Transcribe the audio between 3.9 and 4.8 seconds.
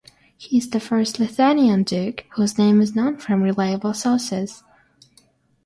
sources.